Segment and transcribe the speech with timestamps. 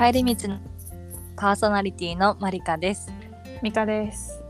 [0.00, 0.58] 帰り道の
[1.36, 3.12] パーソナリティのマリカです
[3.60, 4.42] ミカです。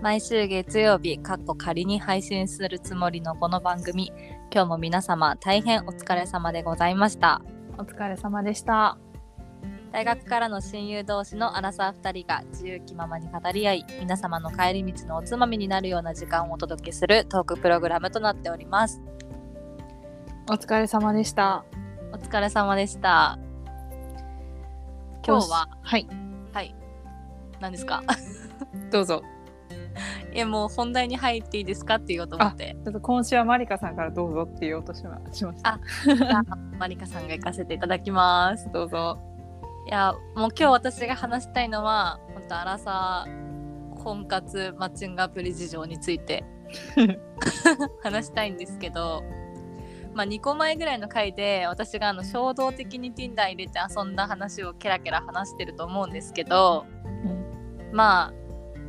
[0.00, 4.12] 毎週月曜日かっこ仮に配信するつもりのこの番組
[4.52, 7.42] 今日も皆様大変お疲れ様でございました
[7.76, 8.96] お疲れ様でした。
[9.90, 19.02] 大学からの親友同士のアラサー2人が自由気ままに語り合い皆様の帰り道のおつまみになるような時間をお届けするトークプログラムとなっております
[20.48, 21.64] お疲れ様でした。
[22.12, 23.40] お疲れ様でした
[25.26, 26.06] 今日ははい、
[26.52, 26.74] はい。
[27.60, 28.02] 何ですか？
[28.90, 29.22] どうぞ。
[30.32, 35.70] いやもう本題に入っていいですかって言おうと思ってちょっと今週はマリカさんからどうぞって言おうとしましました。
[35.74, 35.80] あ
[36.78, 38.68] マリカさんが行かせていただきます。
[38.72, 39.18] どうぞ。
[39.86, 46.44] いやもう今日私が話したいのは本当アラサー婚活マッチングアプリ事情について。
[48.02, 49.22] 話したいんですけど、
[50.14, 56.86] まあ、2個前ぐらいの回で私があの衝動的に Tinder 入れて遊んだ話をケラケラ話してると思うんですけど
[57.92, 58.32] まあ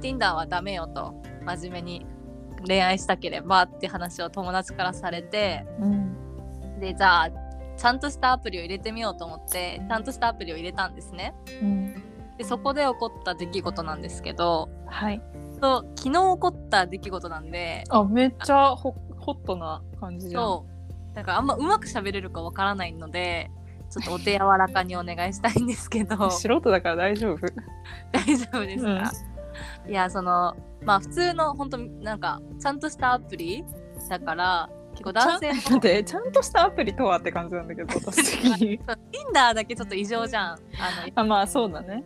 [0.01, 2.05] Tinder はダメよと真面目に
[2.67, 6.79] 恋愛したければって話を友達からされてうん。
[6.79, 7.29] でじゃあ
[7.77, 11.33] ちゃんとしたアプリを入れてみようと思ってちゃんとしたアプリを入れたんですね。
[11.61, 12.03] うん。
[12.37, 15.21] でそこで起こった出来事なんですけどはい。
[15.61, 20.29] そう昨日起こった出来事なんであ、めっちゃホホットな感じ。
[20.29, 20.74] そう
[21.15, 23.49] だからあんまうまく喋れるかわからないので
[23.89, 27.45] ちょっとお手柔らかにお願いしたいんですけど 素人だから大丈夫。
[28.11, 29.11] 大丈夫ですか、
[29.87, 33.63] いやそのまあ普通の本当なんかちゃんとしたアプリ
[34.09, 38.79] だから結構男性のちゃんでちゃんとしたアプリとはって感じなんだけど 私的に。
[38.79, 40.57] Tinder だけちょっと異常じゃんあの
[41.15, 42.03] あ、まあそうだね。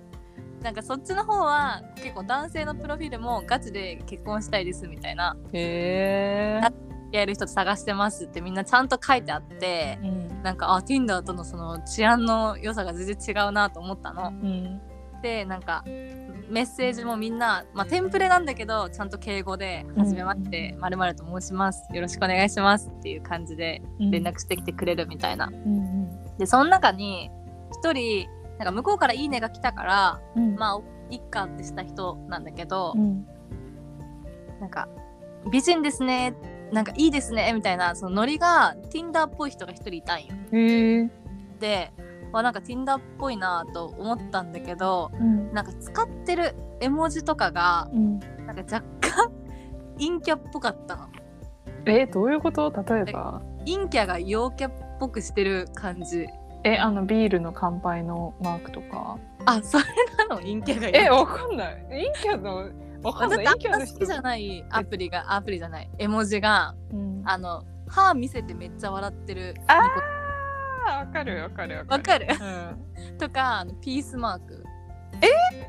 [0.62, 6.99] なんかそっちの方は結構男性のプロフィールもガチで結婚したいですみたいなへえ。
[7.12, 10.44] やる人探してますってみんなちゃんと書いてあってうん。
[10.44, 14.30] なんかあ Tinder とのその治安の良さが全然違うなと思ったの。
[14.30, 14.82] うん。
[15.22, 25.48] でなんかメッセージもみんな、まあ、テンプレなんだけどちゃんと敬語で「はじめましてまると申しますよろしくお願いします」っていう感じで連絡してきてくれるみたいな。
[25.48, 27.30] うんでその中に
[27.72, 30.56] 一人なんか向こうから「いいね」が来たからうん。
[30.56, 30.80] まあ
[31.10, 33.26] いっかってした人なんだけど、うん。
[34.62, 34.88] なんか
[35.52, 36.34] 美人ですね
[36.72, 40.28] なんかいいですねみたいなそのノリが Tinder っぽい人が一人いたんよ。
[40.52, 41.10] へえ。
[41.60, 41.92] で
[42.32, 45.52] わなんか Tinder っぽいなと思ったんだけどうん。
[45.54, 48.20] なんか使ってる絵文字とかがうん。
[48.46, 49.32] なんか若干
[49.98, 51.08] 陰キャっぽかったの。
[51.86, 52.72] え、どういうこと？
[52.72, 53.42] 例えば？
[53.66, 56.28] 陰キャが陽キャっぽくしてる感じ。
[56.64, 59.18] え、あのビールの乾杯のマークとか？
[59.46, 59.84] あそれ
[60.30, 60.42] なの？
[60.42, 61.86] 陰キャがえ、陽わかんない。
[61.90, 62.70] 陰キャの。
[63.04, 63.46] わかんない。
[63.46, 64.14] 私好きじ。
[64.14, 71.98] ゃないアプリがアプリじゃない絵文字がうん、ああの歯見せてめっちゃ笑ってるニあコー、わかるわかるわかる。
[71.98, 72.28] わかる
[73.10, 73.18] うん。
[73.18, 74.64] とかあのピースマーク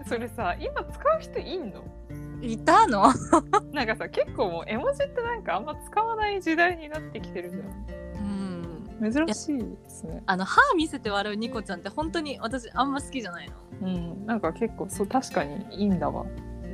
[0.07, 1.83] それさ、今使う人いんの？
[2.43, 3.13] いたの？
[3.73, 9.13] なんかさ、結構もう絵文字ってなんかあんま使わない時代になってきてるじうんゃん。
[9.13, 10.23] 珍しいですね。
[10.27, 16.25] あの歯見せて笑うニコちゃんって本当に私あんま好きじゃないのうん、なんか結構そう確かにいいんだわ。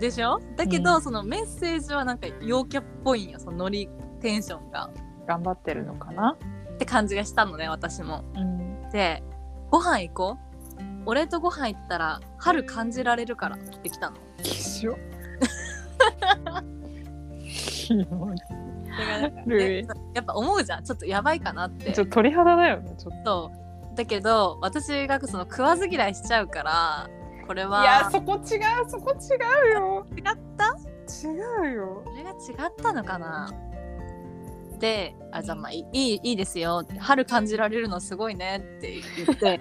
[0.00, 0.40] でしょ？
[0.56, 1.02] だけど、うん。
[1.02, 3.38] そのメッセージはなんか陽キャっぽいんよ。
[3.38, 3.88] そのノリ
[4.20, 4.90] テンションが。
[5.26, 6.36] 頑張ってるのかな？
[6.74, 8.24] って感じがしたのね私も。
[8.34, 8.90] うん。
[8.90, 9.22] で
[9.70, 10.38] ご飯行こ
[10.78, 10.82] う？
[11.06, 14.16] 俺とご飯行ったら春感じられるからってきたの。
[14.42, 14.76] き
[19.86, 20.84] だやっぱ思うじゃん。
[20.84, 21.92] ちょっとやばいかなって。
[21.92, 23.50] ちょっと鳥肌だよね、ちょっと。
[23.94, 27.08] だけど私がその食わず嫌いしちゃうから
[27.46, 28.40] これはいや、そこ違う、
[28.90, 30.06] そこ違うよ。
[30.16, 30.22] 違っ
[30.56, 30.76] た？
[31.28, 32.02] 違うよ。
[32.04, 33.50] それが違ったのかな？
[34.78, 38.92] であじゃあまあいいいいですよ春感じられるのすごいねって
[39.24, 39.58] 言って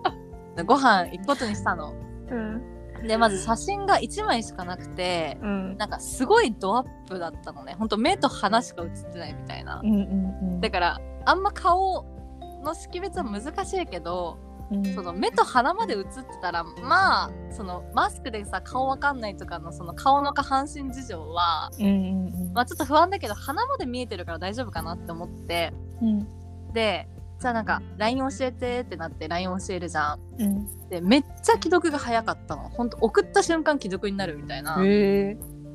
[0.64, 1.92] ご飯行くことにしたの
[2.30, 3.06] うん。
[3.06, 5.76] でまず写真が1枚しかなくてうん。
[5.76, 9.82] なんかすごいドアップだったのねほんと目と鼻しか映ってないみたいな。
[10.60, 12.06] だからあんま顔
[12.64, 14.38] の識別は難しいけど
[14.70, 22.52] うんその目と鼻まで映ってたらまあそのマスクでさ顔わかんないとかのその顔の下半身事情はうんうんうん。
[22.52, 25.72] まあちょっと不安だけど鼻まで見えてるから大丈夫かなって思って
[26.02, 26.26] うん。
[26.72, 27.08] で
[27.38, 30.88] じゃあなんか LINE 教えてってなって LINE 教えるじゃんうん。
[30.88, 34.76] でめっちゃ既読が早かったのほんと送った瞬間既読になるみたいな。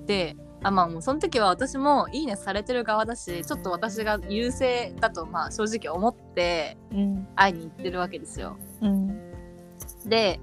[0.05, 7.27] であまあもうその時は私もいいねされてる側だしちょっと私が優勢だとまあ正直思ってうん。
[7.35, 8.70] 会いに行ってるわけですようん。
[10.05, 10.39] で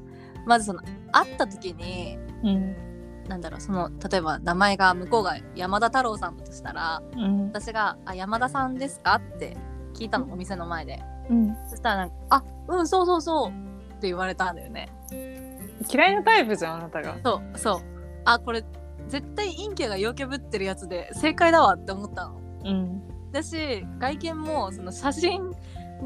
[0.46, 0.80] まずその
[1.12, 2.76] 会った時にうん。
[3.28, 7.46] なんだろうその例えば名前が向こうが山田太郎さんだとしたらうん。
[7.48, 9.56] 私が「あ山田さんですか?」って
[9.94, 11.56] 聞いたのお店の前でうん。
[11.68, 13.50] そしたらなんか「あうんそうそうそう」
[13.98, 14.88] って言われたんだよね
[15.92, 17.80] 嫌いなタイプじゃんあなたがそうそう
[18.24, 18.64] あこれ
[19.08, 23.02] 絶対陰キャが陽キャぶってるやつで正解だわって思ったのうん
[23.32, 25.50] だし外見もその写真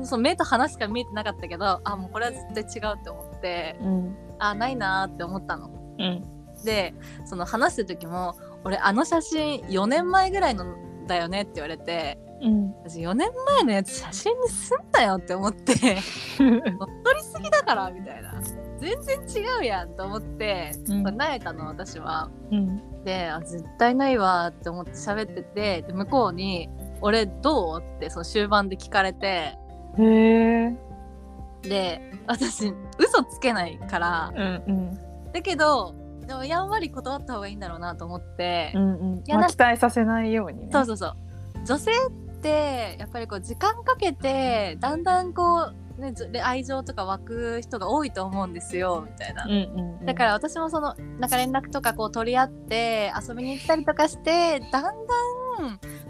[0.04, 4.16] その目と鼻しか見えてなかったけどあもうこれは絶対違うって思ってうん。
[4.38, 5.70] あないなーって思ったの。
[5.98, 6.24] うん。
[6.64, 6.94] で
[7.24, 10.64] その話してる時も「俺あの写真4年前ぐらいの
[11.06, 12.72] だよね」って言われてうん。
[12.84, 15.74] 私4年前のやつ写真にすんなよって思って
[16.38, 18.34] 撮りすぎだからみたいな。
[18.78, 21.06] 全然違うやんと思って、うん。
[21.06, 22.28] 慣れたの私は。
[22.50, 23.04] うん。
[23.04, 26.68] であ絶対ないわって思って喋っててで向こうに
[27.00, 29.58] 「俺どう?」ってその終盤で聞かれて
[29.98, 30.76] へえ
[31.62, 34.32] で私嘘つけないから。
[34.34, 34.98] うんうん。
[35.32, 35.94] だけど
[36.26, 39.16] でもやんわり断った方がいいんだろうなと思って、うんうん。
[39.18, 40.68] いやなまあ期待させないようにね。
[40.72, 41.16] そうそうそう。
[41.64, 49.44] 女性ってやっぱりこう時間かけてだんだんこう、ね、ず愛情とか湧く人が多いと思うんですよみたいな。
[49.44, 49.50] うん。
[49.50, 50.06] うんうん。
[50.06, 54.92] だから私もそのなんか連絡とかこう取り合って遊びに行ったりとかしてだんだん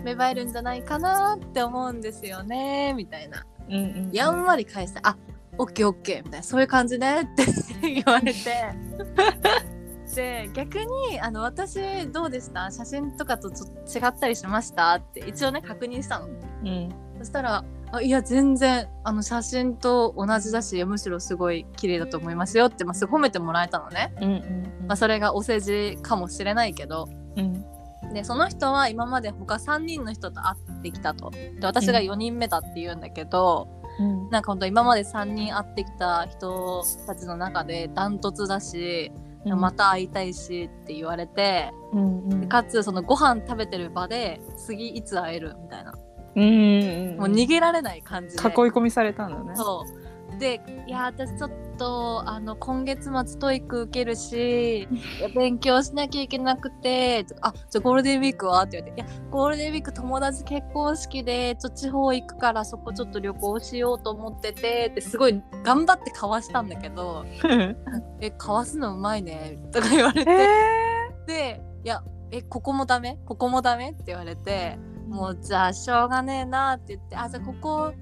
[0.05, 3.79] 芽生えるんじゃないかなって思うんですよねみたいなうんう
[4.09, 5.17] んやんわり返して「あ
[5.59, 7.47] オッケーオッケー」みたいなそういう感じねって
[7.95, 8.41] 言われて。
[10.15, 11.81] で逆にあの私
[12.13, 12.71] どうでした？
[12.71, 14.93] 写真とかとちょっと違ったりしました？
[14.97, 16.27] って一応ね確認したの。
[16.27, 16.31] う
[16.69, 16.89] ん。
[17.19, 24.87] そしたらあいや全然あの写真と同じだしむしろすごい綺麗だと思いますよって、まあ、すごい褒めてもらえたのね、うんうん。
[24.87, 27.09] まあ、それがお世辞かもしれないけど。
[27.37, 27.65] うん
[28.13, 31.31] でその人は今まで他3人の人と会ってきたと。
[31.31, 33.69] で私が4人目だって言うんだけど、
[33.99, 34.31] うん。
[34.31, 39.13] なんかほんと今まで3人会ってきた人たちの中でダントツだし、
[39.45, 42.41] また会いたいしって言われて、うんうん。
[42.43, 48.43] でかつそのご飯食べてる場で次いつ会えるみたいな、うんうんもう逃げられない感じで。
[48.43, 49.57] 囲い込みされたんだね。
[49.57, 49.85] そ
[50.35, 50.39] う。
[50.39, 51.51] でいや私ちょっ
[51.83, 54.87] とあの今月末 TOEIC 受けるし
[55.35, 58.63] 勉強しなきゃいけなくてあじゃあゴールデンウィークは？
[58.63, 67.25] って言われていやゴールデンウィーク友達結婚式でちょ地方行くからそこちょっと旅行しようと思っててってすごい頑張ってかわしたんだけど
[68.21, 70.37] えかわすのうまいねとか言われて、へ
[71.27, 73.19] でいやえここもダメ？
[73.27, 73.91] ここもダメ？
[73.91, 77.93] って言われてもうじゃあしょうがねえなって言ってあじゃあここ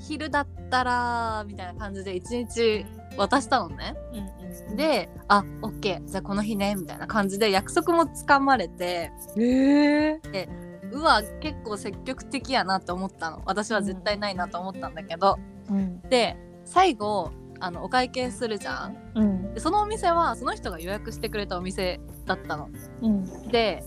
[0.00, 2.84] 昼だったらみたいな感じで一日
[3.16, 3.94] 渡したのね。
[4.12, 10.48] うんうんであオッケーじゃあこの日ねみたいな感じで約束もつかまれてへえ
[10.92, 13.42] うわ結構積極的やなって思ったの。
[13.46, 15.38] 私は絶対ないなと思ったんだけど、
[15.68, 16.00] うん。
[16.02, 17.30] で最後
[17.60, 18.96] あのお会計するじゃん。
[19.14, 19.54] うん。
[19.54, 22.68] でそのお店はその人が予約してくれたお店だったの。
[23.02, 23.48] うん。
[23.48, 23.84] で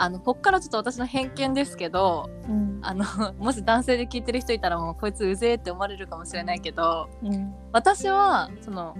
[0.00, 2.80] あのこっからちょっと私の偏見ですけどうん。
[2.82, 3.04] あの
[3.38, 7.54] もし男性で聞いてる人いたらもうこいつうぜえって思われるかもしれないけどうん。
[7.70, 8.96] 私はその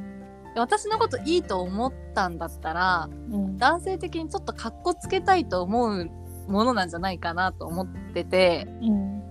[0.54, 3.56] 私のこといいと思ったんだったらうん。
[3.56, 6.10] 男性的にちょっとかっこつけたいと思う
[6.48, 9.22] ものなんじゃないかなと思っててうん。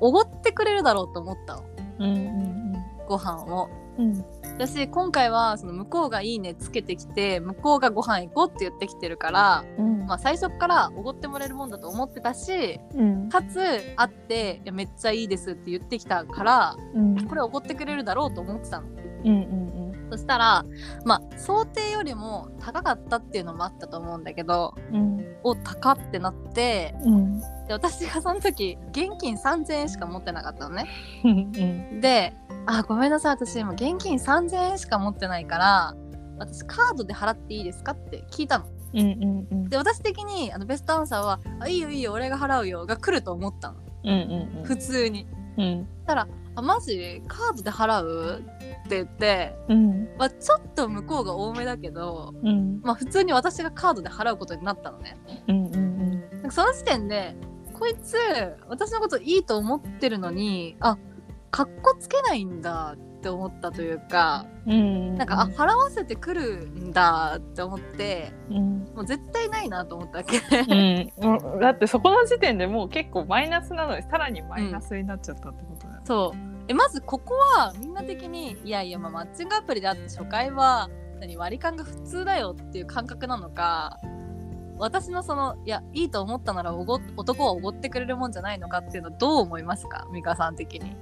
[0.00, 1.62] おごってくれるだろうと思ったの。
[1.98, 2.74] うんうん。
[3.06, 3.68] ご飯を。
[3.98, 4.24] うん。
[4.56, 10.06] 私今回はその向こうが「いいね」つけてきて向こうがご飯行こうって言ってきてるから、うん。
[10.06, 13.28] まあ、最初からおごってもらえるもんだと思ってたしうん。
[13.28, 13.58] かつ
[13.96, 17.26] 会っていや「めっちゃいいです」って言ってきたからうん。
[17.26, 18.86] これおごってくれるだろうと思ってたの。
[19.24, 19.76] うんうん。
[20.10, 20.64] そしたら
[21.04, 25.36] まあ想定よりも高かったっていうのもあったと思うんだけどうん。
[25.42, 30.86] お高ってなってうんで私がその時現金3,000円しか持ってなかったのね。
[31.24, 32.34] うんで
[32.66, 35.94] 「あごめんなさい私今現金3,000円しか持ってないから
[36.38, 38.66] 私カードで払っていいですか?」って聞いたの。
[38.94, 44.10] うんうんうんで私的にあのベストアンサーは「あいいよいいよ俺が払うよ」が来ると思ったのうん
[44.58, 45.26] うん普通に。
[45.58, 47.20] うんたら「あマジ？
[47.26, 48.38] カードで払う?」
[48.86, 55.16] って言って、うんまあ、ちょっと向こうが多めだけど、うんまあ、普通に私がカードで払うことになったのね。
[55.48, 55.96] うんうん
[56.30, 57.34] なんかその時点で
[57.78, 58.16] こいつ
[58.68, 60.96] 私のこといいと思ってるのにあ
[61.50, 65.14] かっこつけないんだって思ったというかうん。
[65.16, 68.78] なんかあ払わせてくるんだって思ってうん。
[68.94, 70.40] もう絶対ないなと思ったわけ。
[71.20, 71.60] うん。
[71.60, 76.02] だってそこの時点でもう結構マイナスなのにさらにマイナスになっちゃったってことだよね。
[76.06, 76.56] そう。
[76.68, 80.90] えまずここはみんな的にいやいやまあマッチングアプリであって初回は
[81.20, 83.98] 何割り勘が普通だよっていう感覚なのか
[84.78, 90.06] 私のそのいやいいと思ったならおご男はおごってくれるもんじゃないのかっていうのどう思いますか？
[90.12, 90.96] 美香さん的に。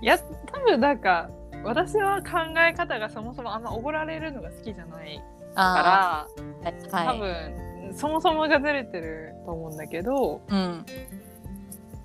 [0.00, 1.30] いや多分なんか
[1.64, 5.22] 私は考え方がそもそもあんまおごられるのが好きじゃない
[5.54, 6.90] あからー。
[6.90, 10.84] はい、多分そもそもがずれてると思うんだけどうん、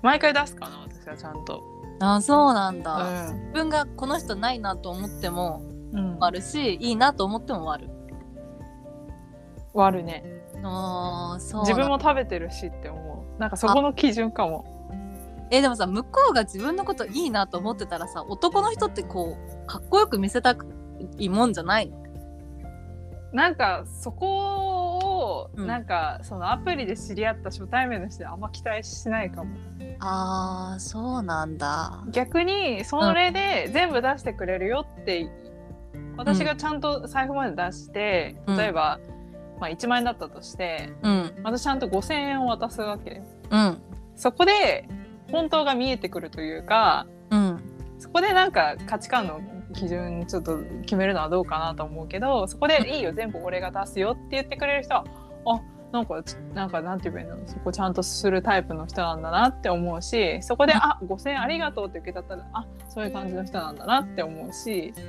[0.02, 1.62] 毎回出すかな私はちゃんと。
[2.00, 3.38] あそうなんだ、うん。
[3.38, 5.62] 自分がこの人ないなと思っても
[6.20, 7.92] あるしいいなと思っても終わる。
[9.74, 10.24] 割るね
[10.62, 13.40] あーそう自分もも食べてるしって思う。
[13.40, 14.64] なんかそこの基準かも。
[15.50, 20.66] えでもさ向こうが自分のこといいなと思ってたらさ男の人ってこうかっこよく見せたく
[21.16, 21.88] いもんじゃない？
[21.88, 21.96] の
[23.32, 25.66] なんかそこを、うん。
[25.66, 29.56] なんかそのアプリで知り合った初対面の人であんま期待しないかも。
[30.00, 32.04] あーそうなんだ。
[32.10, 35.28] 逆にそれで全部出してくれるよって、
[36.16, 38.56] 私がちゃんと財布まで出して、うん。
[38.56, 38.98] 例えば、
[39.60, 41.32] まあ、1万円だったとしてうん。
[41.42, 43.22] 私ちゃんと5,000円を渡すわけ。
[43.50, 43.78] うん。
[44.16, 44.88] そこで
[45.30, 47.62] 本当が見えてくるというかうん。
[47.98, 49.40] そこでなんか価値観の
[49.74, 55.04] 基準ちょっと決めるのはどうかなと思うけどそこでいいよ全部俺が出すよって言ってくれる人は
[55.44, 55.60] あ
[55.92, 57.48] なんかちなんかなんて言えばいいの？
[57.48, 65.02] そこちゃんとするタイプの人なんだなって思うしそこで「あ5,000円ありがとう」って受け取ったらあそういう感じの人なんだなって思うしだ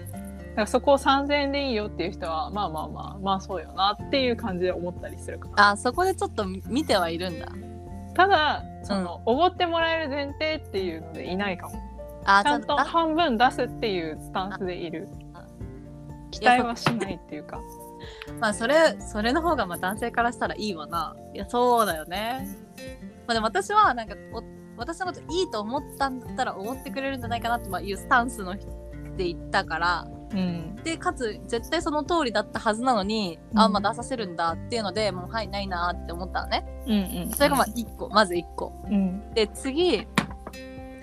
[0.55, 5.69] からそこを3,000円でいいよっていう人はまあまあまあまあそうよなっていう感じで思ったりするかな。
[5.71, 7.47] あそこでちょっと見てはいるんだ
[8.15, 11.75] ただそのおご、ってもらえる前提っていうのでいないかも。
[12.25, 15.45] あちゃんとあ半分出すっていうスタンスでいるあ。
[16.31, 17.59] 期待はしないっていうか。
[18.39, 22.47] まあそれそれの方がまあ男性からしたらいいわないやそうだよね
[23.27, 24.43] まあでも私はなんかお
[24.77, 28.55] 私のこといいと思ったんだったらおごってくれるんじゃないかなってまあいうスタンスの
[29.19, 30.75] 人で言ったからうん。
[30.83, 37.31] でかつ絶対その通りだったはずなのに、うんあんま出させるんだっていうのでもうはいないなって思ったのねうんうん。
[37.31, 39.33] それがまあ1個まず1個うん。
[39.33, 40.07] で次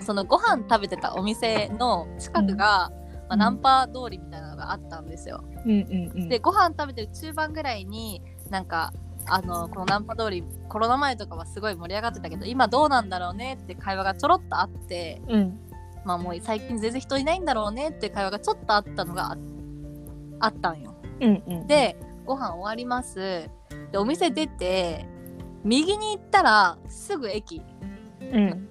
[0.01, 2.91] そのご飯食べてたお店の近くが、
[3.27, 6.29] まあ、ナンパ通りみたいなのがあったんですようんうんうん。
[6.29, 8.93] でご飯食べてる中盤ぐらいになんか
[9.29, 15.59] あのこのナンパ通りコロナ前とかはすごい盛り上がってたけど今どうなんだろうねって会話がちょろっとあってうん。
[16.07, 19.37] まあもう最近全然人いないんだろうねって会話がちょっとあったのがあ
[20.39, 20.95] あったんよ。
[21.19, 23.49] うんうん。、でご飯終わります
[23.91, 25.05] でお店出て
[25.65, 27.61] 右に行ったらすぐ駅
[28.21, 28.69] うん。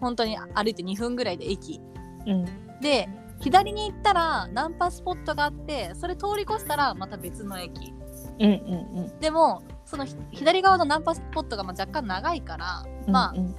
[0.00, 1.80] 本当に歩いて2分ぐらいで駅
[2.26, 2.44] うん。
[2.80, 3.08] で
[3.38, 7.92] 左に行ったらナンパスポットがあってそれ通り越したらまた別の駅
[8.40, 13.12] うんうんでもそのひ左側のナンパスポットがまあ若干長いから、うん。
[13.12, 13.54] まあうん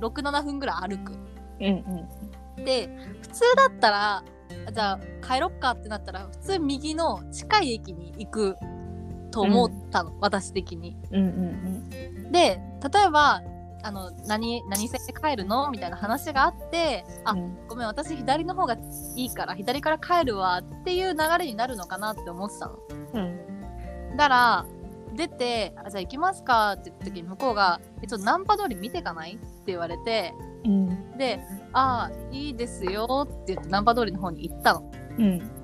[0.00, 1.12] 67分ぐらい歩く
[1.60, 2.08] うん
[2.64, 2.88] で
[3.22, 4.24] 普通だったら
[4.72, 8.56] じゃあ帰ろっかってなったら普通右の近い駅に行く
[9.30, 11.20] と思ったの、私的にうん。
[11.20, 12.60] うんうんで
[12.92, 13.42] 例えば
[13.82, 17.66] あの何何線で帰るのみたいな話があってあ、うん。
[17.68, 18.76] ごめん私左の方が
[19.16, 22.78] いいから左から帰るわっていう流れになるのかなって思ってたの
[23.14, 24.16] うん。
[24.16, 24.66] だから
[25.14, 30.34] 出てあ「じゃあ行きますか」って言った時に向こうが「えちょっとナンパ通り見てかない?」って言われて
[30.64, 31.16] うん。
[31.16, 31.40] で
[31.78, 34.90] 「ああいいですよ」って言ってナンパ通りの方に行ったの。
[35.18, 35.57] うん。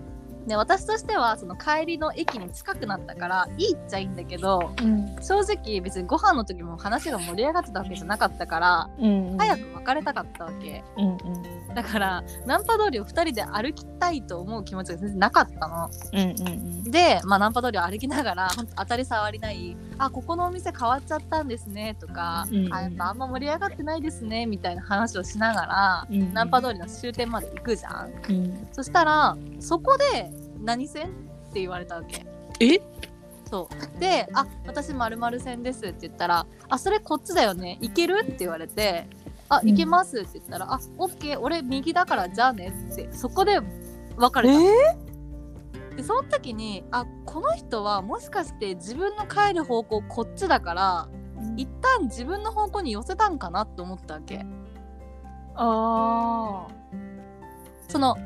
[0.46, 5.16] で私としてはその帰りの駅に近くなったからいいっちゃいいんだけどうん。
[5.22, 9.36] 正直別にご飯の時も話が盛り上がってたわけじゃなかったからうん。
[9.38, 11.74] 早く別れたかったわけうんうん。
[11.74, 15.90] だからナンパ通りを2人で歩きたいと思う気持ちが全然なかったの。
[16.12, 26.34] うんうんで、まあ、ナンパ通りを歩きながら当たり障りない「あここのお店変わっちゃったんですね」とか、うんあやっぱあんま盛り上がってないですね」みたいな話をしながら、うん。
[26.34, 28.12] ナンパ通りの終点まで行くじゃん。
[28.28, 28.68] うん。
[28.72, 30.30] そしたらそこで
[30.64, 31.08] 「何線?」
[31.50, 32.24] って言われたわけ。
[32.60, 32.80] え？
[33.50, 39.06] そうで「あ私まる線です」って言ったら「あそれこっちだよね行ける?」って言われて
[39.48, 43.60] 「あうん行けます」って言ったら「あオッケー俺右だからじゃあね」ってそこで
[44.16, 44.54] 別れた。
[45.96, 51.08] でその時にあこの人はもしかして自分の帰る方向こっちだから
[51.56, 54.44] 一旦自分の方向に寄せたんかなって思ったわけ
[55.54, 56.74] ああ。
[57.88, 58.16] その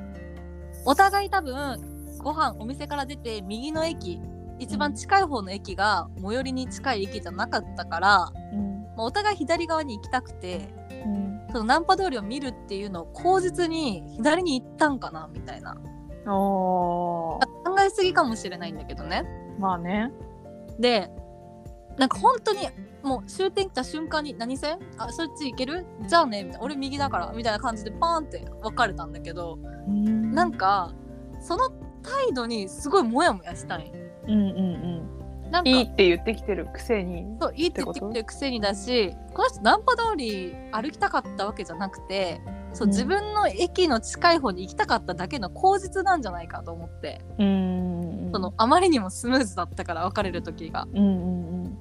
[0.87, 4.21] お互い多分ご飯お店から出て右の駅
[4.59, 8.83] 一番近い方の駅が最寄りに近い駅じゃなかったから、うん。
[8.97, 10.69] まあお互い左側に行きたくて
[11.05, 11.41] うん。
[11.53, 15.77] そのナンパ通りを見るっていうのを口実に左に行ったんかなみたいな。
[16.25, 17.41] 考
[17.81, 19.25] えすぎかもしれないんだけどね。
[19.59, 20.13] まあね。
[20.79, 21.11] で
[21.97, 22.69] なんか本当に
[23.03, 24.79] もう終点来た瞬間に「何線？
[24.99, 25.87] あそっち行ける？
[26.07, 29.59] じゃあね」みたいな「俺右だから」みたいな感じでパーンって別れたんだけど
[29.89, 30.33] うん。
[30.33, 30.93] なんか
[31.41, 31.71] その
[32.09, 33.93] 態度にすごいモヤモヤしたい
[34.27, 35.19] うんうん
[35.51, 35.77] なんかうん。
[35.77, 37.25] いいって言ってきてるくせに。
[37.41, 42.41] そういいって言ってきてるくせにだしこの人ナンパ通り歩きたかったわけじゃなくて
[42.73, 48.31] そう、うん自分の駅の近い方に行きたかっただけの口実なんじゃないかと思って、うん。
[48.33, 50.87] そのあまりにもスムーズだったから別れる時が。
[50.93, 51.79] うんうん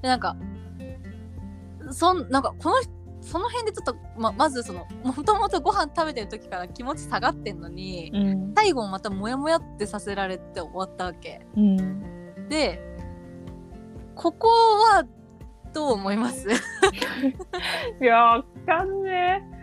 [0.00, 0.36] でなんか
[1.90, 2.92] そんなんかこの人
[3.28, 8.54] その辺でちょっとままずそのもともとご飯食べてる時から気持ち下がってんのに、うん。
[8.56, 11.46] 最後またモヤモヤってさせられて終わったわけ。
[11.56, 12.48] うん。
[12.48, 12.80] で
[14.14, 15.04] ここは
[15.72, 16.48] どう思います？
[18.00, 19.57] いやわかんねえ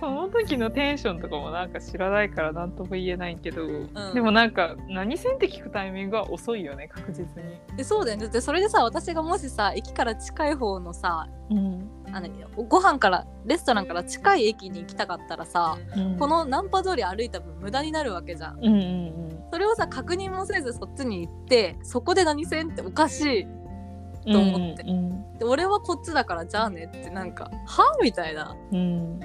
[0.00, 3.66] その時のテンションとかもなんか知らないから何とも言えないけど、
[4.14, 7.76] でもなんか何せんって聞くタイミングが遅いよね確実に。
[7.76, 8.24] でそうだよね。
[8.24, 11.88] だってそれでさ私がもしさ駅から近い方のさうん。
[12.10, 12.28] あの
[12.68, 15.76] ご飯からレストランから近い駅に行きたかったらさ、
[16.18, 18.58] このナンパ通り歩いた分無駄になるわけじゃん。
[18.58, 24.82] うんうんそれをさ確認もせずそっちに行ってそこで何せんっておかしいうんと思って。
[24.82, 28.56] うんで俺はこっちだからじゃあねってなんかはみたいな。
[28.72, 29.20] うん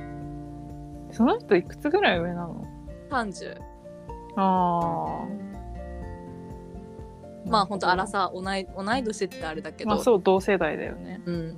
[1.14, 2.68] その人いくつぐらい上なの
[3.10, 3.58] ？30
[4.36, 5.44] ああ
[7.46, 11.22] まあほんとあらさ同い同い年ってあれだけど、まあそう同世代だよね。
[11.26, 11.58] うん、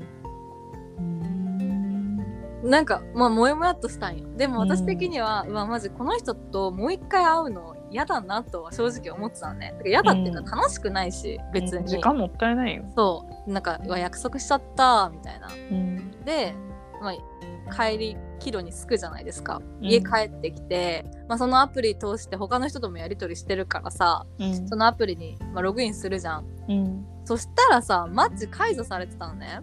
[0.98, 2.70] うん。
[2.70, 4.28] なんかまあモヤモヤっとしたんよ。
[4.36, 4.70] でもうん。
[4.70, 9.72] 私的には、うわマジこの人ともう一回会うの嫌だなとは正直思ってたのね。
[9.72, 11.88] だから嫌だっていうか楽しくないし、別に。
[11.88, 12.84] 時間もったいないよ。
[12.96, 13.52] そう。
[13.52, 15.48] なんかうわ約束しちゃったみたいな。
[15.48, 16.12] うん。
[16.26, 16.56] で、
[17.02, 19.86] まあ、帰り帰路に着くじゃないですかうん。
[19.88, 24.68] 家帰ってきて、まあ、そのアプリ通して他の人ともやり取りしてるからさうん。
[24.68, 26.46] そのアプリに、まあ、ログインするじゃん。
[26.70, 27.06] うん。
[27.26, 29.62] そしたらさマッチ解除されてたのね。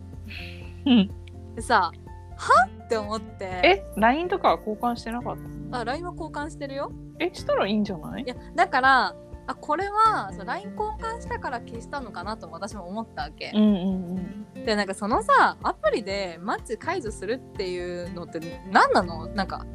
[0.86, 1.10] うん。
[1.54, 1.92] でさ
[2.36, 3.44] はって思って。
[3.62, 5.36] え LINE とかは交換してなかっ
[5.70, 6.90] あ LINE は交換してるよ。
[7.18, 8.24] たえしたらいいんじゃない？
[8.24, 9.14] いやだから
[9.46, 18.38] あこれはそう LINE 交換したから消したのかなと私も思ったわけ、んうんでなんかそのさアプリでマッチ解除するっていうのって
[18.70, 19.26] 何なの？
[19.26, 19.66] なんか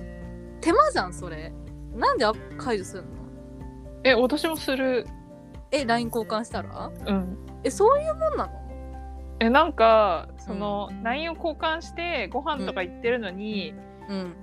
[0.62, 1.52] 手間じゃんそれ。
[1.94, 3.10] なんであ解除するの？
[4.04, 5.06] え私もする。
[5.72, 6.92] え LINE 交換したら？
[7.06, 7.38] うん。
[7.64, 8.52] えそういうもんなの？
[9.40, 13.74] えなんかその、LINE を交換してご飯とか行ってるのに、
[14.08, 14.36] うん。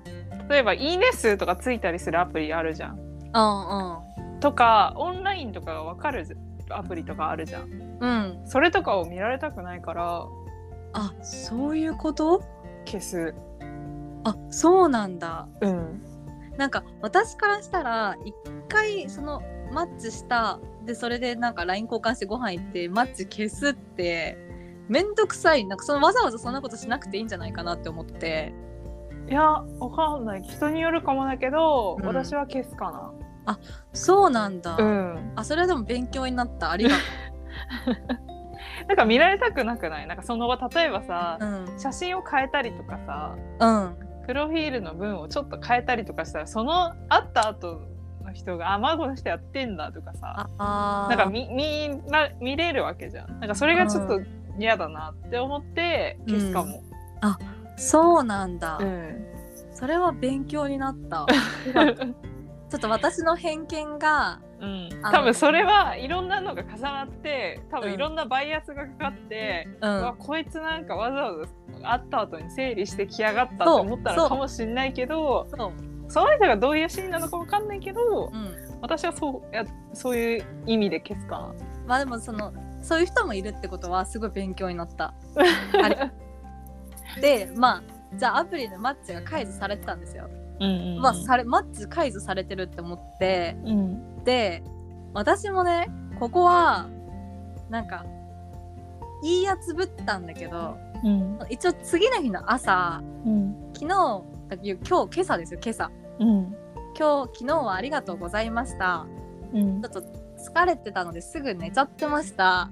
[0.49, 2.99] 例えば「いいね数」とかついたりするアプリあるじゃん。
[2.99, 4.14] うん
[4.45, 6.26] とかオンラインとかが分かる
[6.69, 7.73] アプリとかあるじゃん。
[7.73, 7.99] うん。
[8.00, 10.26] うんそれとかを見られたくないから
[10.93, 12.43] あそういうこと？
[12.85, 13.35] 消す。
[14.25, 15.49] あそうなんだ。
[15.63, 16.02] うん。
[16.59, 18.35] なんか私からしたら一
[18.69, 24.37] 回そのマッチしたでそれでなんか LINE 交換してご飯行ってマッチ消すって
[24.89, 25.65] めんどくさい。
[25.65, 28.52] なんかそのわざわざそんなことしなくていいんじゃないかなって思って。
[29.26, 30.43] いやわかんない。
[30.43, 32.07] 人によるかもだけど、うん。
[32.07, 33.15] 私は消すか
[33.93, 34.85] そうなんだ、な。
[34.85, 35.33] うん。
[35.37, 36.71] あそれはでも勉強になった。
[36.71, 36.97] ありが
[38.89, 40.07] なんか見られたくなくない？
[40.07, 41.78] なんかその場例えばさ、とううん。
[41.78, 43.97] 写真を変えたりとかさうん。
[44.26, 47.83] プロフィールの文をちょっと変えたりとかしたらその会った後
[48.25, 53.41] の人が「あまあこの人やってんだ」とかさああなんか見見ら見れるわけじゃん。
[53.41, 54.21] なんかそれがちょっと
[54.59, 56.83] 嫌だなって思って消すかも。
[57.76, 59.26] そうなんだ、うん。
[59.73, 61.26] それは勉強になった
[62.75, 70.02] ちょっと私の偏見がうん、多分それはいろんなのが重なって多うん分いろんなバイアスがかかって、ううん。
[70.02, 71.47] わこいつなんかわざわ
[71.82, 75.73] ざ会った後に整理してきやがったと思ったのかもしれないけどその
[76.08, 78.54] 人がどういうシーンなのかわかんないけどうん。
[78.80, 81.54] 私はそうやそういう意味で消すかな。
[81.87, 85.15] まあでもそのそういう人もいるってことはすごい勉強になった。
[87.21, 87.82] でまあ
[88.17, 90.28] じゃあアプリでマッチが解除されてたんですよ、
[90.60, 91.00] うんうんうん。
[91.00, 94.25] まあされマッチ解除されてるって思ってうん。
[94.25, 94.62] で
[95.12, 95.88] 私もね
[96.19, 96.88] ここは
[97.71, 98.04] なんか
[99.23, 101.38] いいやつぶったんだけどうん。
[101.50, 103.56] 一応次の日の朝うん。
[103.75, 104.25] 昨日
[104.60, 105.90] 今日今朝ですよ今朝。
[106.21, 106.56] うん。
[106.97, 109.06] 今日昨日はありがとうございました。
[109.52, 109.82] うん。
[109.82, 110.00] ちょっと
[110.38, 112.71] 疲れてたのですぐ寝ちゃってました。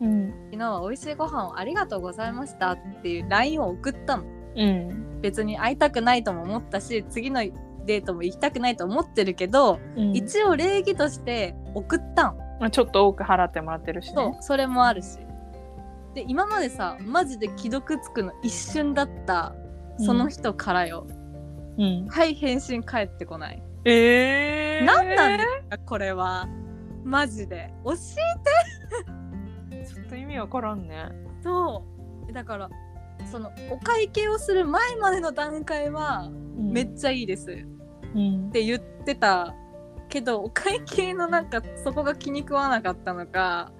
[0.00, 0.32] うん。
[0.50, 4.24] 昨日は美味しいご飯をありがとうございましたっていう LINE を送ったの
[4.56, 5.20] うん。
[5.20, 7.40] 別に会いたくないとも思ったし次の
[7.86, 10.16] デートも行きたくないと思ってるけど、うん。
[10.16, 12.36] 一応礼儀として送ったん。
[12.60, 14.14] まあちょっと多く払ってもらってるしね。
[14.14, 15.18] そうそれもあるし。
[16.14, 19.54] で今までさマジで既読つくの一瞬だった
[19.98, 21.06] その人からよ、
[21.78, 23.62] うん、はい返信返ってこない。
[23.84, 26.48] えー、何なんですかこれは。
[27.04, 27.72] マジで。
[27.84, 27.96] 教え
[29.86, 31.08] ちょっと意味わからんね。
[31.42, 31.82] と
[32.32, 32.68] だから
[33.30, 37.66] そのお会計をする前までの段階はめっちゃいいですっ
[38.14, 38.50] うん。
[38.50, 39.54] て言ってた
[40.08, 43.72] けどお会計のなんかそこが気に食わなかったのか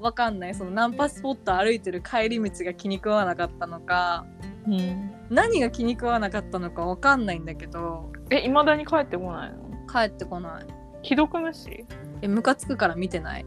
[0.00, 0.54] わかんない。
[0.54, 4.26] そのナンパスポット歩いてる帰り道が気に食わなかったのか
[4.66, 9.58] うん、何が気に食わなかったのかわかんないんだけどえ、いまだに帰ってこないの？
[9.92, 10.66] 帰ってこない。
[11.02, 11.84] 既読無視？
[12.20, 13.46] えムカつくから見てない。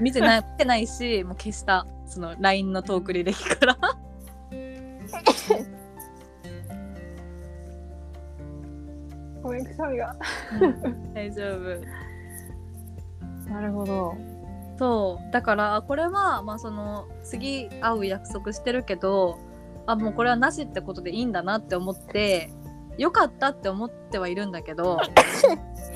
[0.00, 1.86] 見てない見てないしもう消した。
[2.06, 3.76] その LINE のトーク履歴から
[9.42, 10.16] ごめん、くさみが。
[11.14, 11.80] 大丈夫。
[13.50, 14.14] なるほど。
[14.78, 19.38] そうだからこれは、まあ、その次会う約束してるけど
[19.86, 22.50] あもうこれはなしってことでいいんだなって思って
[22.98, 24.98] よかったって思ってはいるんだけど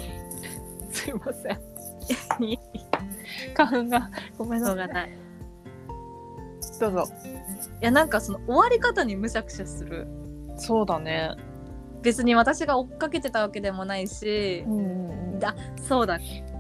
[0.91, 1.61] すいません
[3.55, 5.30] 花粉がごめんなさい。
[6.81, 7.05] どうぞ。
[7.81, 10.09] やなんかその終わり方にむしゃくしゃする。
[10.57, 11.37] そうだね。
[12.03, 14.65] 別に私が追っかけてたわけでもないし。
[14.67, 15.45] うんうんうん。
[15.45, 16.19] あそうだ。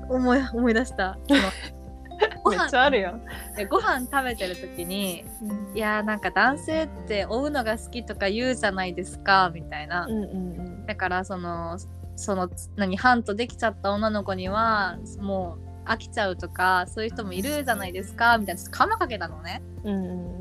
[0.08, 1.18] 思い思い出した。
[2.44, 3.22] ごめっ飯ちゃあるやん、
[3.56, 5.24] でご飯食べてる時に
[5.74, 10.86] いやーなんか男性って追うのが好きとか言うじゃないですかみたいな、うんうん。
[10.86, 11.78] だからその
[12.16, 19.62] その何ハントできちゃった女の子にはもう飽きちゃうとかそういう人もいるじゃないですかみたいなちょっとカマかけたのね。
[19.84, 20.40] うんうん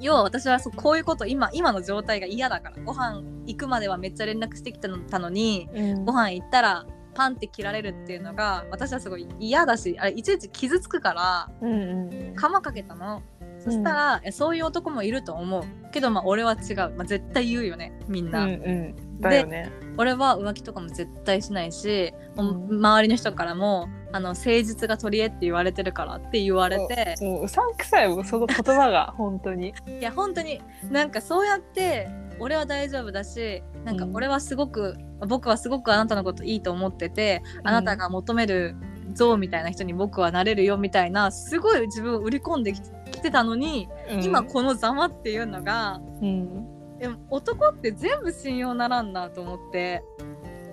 [0.00, 2.76] 要は私はそうこういうこと今今の状態が嫌だから。
[2.84, 6.04] ご飯行くまではめっちゃ連絡してきたのたのにうん。
[6.04, 13.22] ご飯行ったらパンって切られるっていうのが私はすごい嫌だしあれいちいち傷つくからうんうんカマかけたの
[13.70, 19.20] そしたら、えそういう男もいると思うけどまあ俺は違う、まあ、絶対言うよねみんな、うんうん。
[19.20, 19.70] だよね。
[19.96, 22.78] 俺は浮気とかも絶対しないし、もううん。
[22.78, 29.74] 周りの人からもあの誠実が取り柄って言われてるからって言われてもううさんくさいその言葉が 本当に。
[30.00, 34.16] いや本当になんかそうやって俺は大丈夫だしなんかうん。
[34.16, 38.76] 俺はすごく、僕はすごくあなたのこといいと思ってて、あなたが求める
[39.14, 42.80] 像みたいな人に僕はなれるよみたいなすごい自分を売り込んでき
[43.18, 43.88] きてたのに、
[44.22, 46.98] 今このざまっていうのがうん。
[46.98, 50.02] でも男って全部信用ならんなと思って。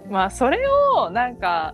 [0.10, 0.60] まあそれ
[0.98, 1.74] をなんか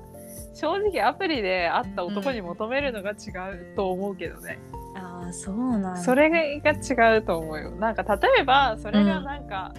[0.53, 4.59] 正直アプリで会った男に求めるのが違うと思うけどね、
[4.95, 5.97] ああそうなんだ。
[5.97, 7.71] それが違うと思うよ。
[7.71, 9.73] なんか例えばそれがなんか、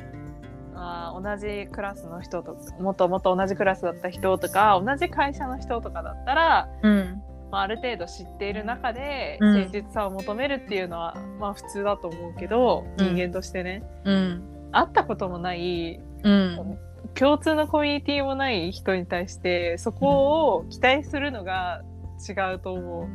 [0.75, 7.12] あー同じクラスの人とかもっともっと同じクラスだった人とか同じ会社の人とかだったら、うん
[7.53, 9.55] まあ、ある程度知っている中でうん。
[9.59, 13.15] 誠実さを求めるっていうのは、まあ普通だと思うけどうん。
[13.15, 14.43] 人間としてね、うん。
[14.73, 16.79] 会ったこともないうん。
[17.15, 21.83] 共通のコミュニティもない人に対してそこを期待するのが
[22.27, 23.09] 違うと思う。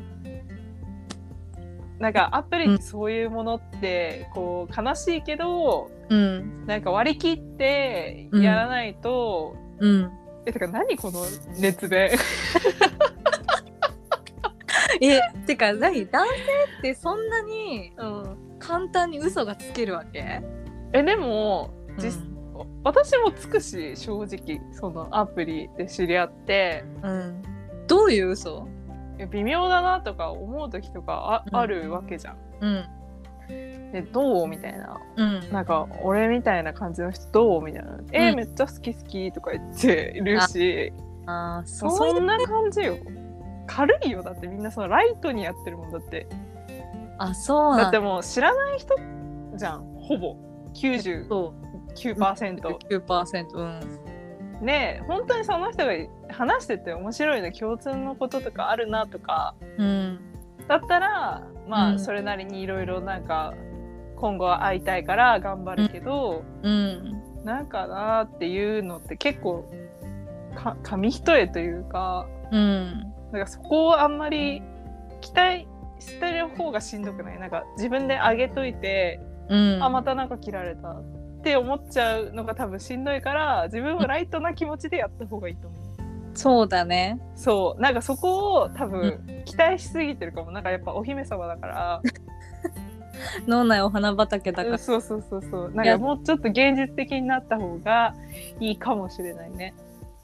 [2.00, 6.68] なんかアプリってそういうものってこう悲しいけどうん。
[6.68, 10.12] なんか割り切ってやらないと、うん。
[10.46, 11.24] えてか何この
[11.60, 12.12] 熱弁
[15.02, 16.06] えてか何？
[16.08, 16.34] 男性
[16.80, 20.42] ってそんなにうん簡単に嘘がつけるわけ？
[20.94, 22.38] えでも実、うん。
[22.84, 26.84] 私もつくし正直そのアプリで知り合って。
[27.04, 27.42] うん、
[27.88, 28.68] どういう嘘？
[29.20, 31.60] え微妙だなとか思う時とかあ,、うん。
[31.60, 32.38] あるわけじゃん。
[32.62, 32.86] うん。
[33.48, 34.48] でどう？
[34.48, 35.00] みたいな。
[35.16, 35.52] うん。
[35.52, 37.64] なんか俺みたいな感じの人どう？
[37.64, 38.36] みたいな「えうん。
[38.36, 40.94] めっちゃ好き好き」とか言ってるし。
[41.30, 42.96] あーそそんな感じよ
[43.68, 44.24] 軽いよ。
[44.24, 46.28] だってみんなそのライトにやってるもんだって。
[47.20, 47.90] あそうだ。
[47.90, 48.96] ってもう知らない人
[49.56, 49.84] じゃん。
[49.96, 50.36] ほぼ。
[50.74, 51.54] 99%そう
[51.96, 54.66] 9%うん。
[54.66, 55.94] ねえ本当にその人が
[56.30, 59.56] 話してて面白いの共通のこととかあるなとか。
[59.78, 60.20] うん。
[60.68, 61.96] だったらまうん。
[61.96, 63.54] あそれなりにいろいろなんか
[64.16, 67.22] 今後は会いたいから頑張るけど、うん。
[67.44, 69.70] なんかなっていうのって結構
[70.56, 72.28] か紙一重というか。
[72.52, 74.62] うんなんかそこをあんまり
[75.22, 75.68] 期待
[76.00, 77.40] してる方がしんどくない？
[77.40, 79.84] なんか自分で上げといて、うん。
[79.84, 81.04] あまたなんか切られたっ
[81.44, 85.84] て思っちゃうのが多分しんどいから自分はライトな気持ちでやった方がいいと思う。
[86.34, 87.20] そうだね。
[87.36, 87.82] そう。
[87.82, 90.52] なんかそこを多分期待しすぎてるかも。
[90.52, 92.02] なんかやっぱお姫様だから。
[93.48, 94.78] 脳内お花畑だから。
[94.78, 95.72] そうそうそうそう。
[95.72, 98.14] なんかもうちょっと現実的になった方が
[98.60, 99.74] いいかもしれないね。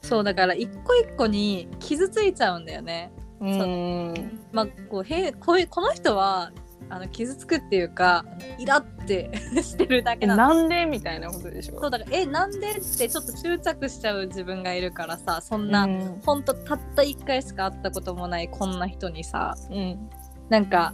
[0.04, 3.10] そうだから一個一個に傷ついちゃうんだよね。
[3.40, 4.40] うん。
[4.52, 6.52] まあこうへこういうこの人は
[6.90, 8.26] あの傷つくっていうか
[8.58, 9.30] イラって
[9.62, 16.20] してるだけなんでみたいなことでしょそうだからえなんでってちょっと執着しちゃう自分がいるからさそんな、うん。
[16.24, 20.10] ほんとたった1回しか会ったこともないこんな人にさうん。
[20.50, 20.92] なんか